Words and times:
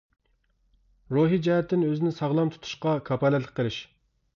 روھى 1.17 1.39
جەھەتتىن 1.49 1.85
ئۆزىنى 1.91 2.17
ساغلام 2.21 2.53
تۇتاشقا 2.57 2.99
كاپالەتلىك 3.11 3.59
قىلىش. 3.63 3.85